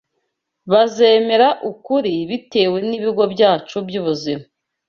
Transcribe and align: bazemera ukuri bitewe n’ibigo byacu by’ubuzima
bazemera 0.71 1.47
ukuri 1.71 2.13
bitewe 2.29 2.77
n’ibigo 2.89 3.23
byacu 3.33 3.77
by’ubuzima 3.87 4.43